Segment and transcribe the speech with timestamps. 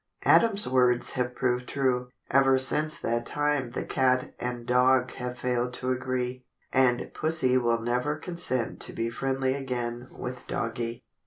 [0.25, 2.09] Adam's words have proved true.
[2.31, 6.43] Ever since that time the cat and dog have failed to agree,
[6.73, 11.03] and Pussie will never consent to be friendly again with Doggie.